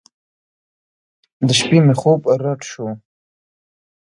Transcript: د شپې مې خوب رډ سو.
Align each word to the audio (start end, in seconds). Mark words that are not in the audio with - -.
د 1.47 1.49
شپې 1.59 1.77
مې 1.85 1.93
خوب 1.99 2.21
رډ 2.43 2.61
سو. 2.71 2.87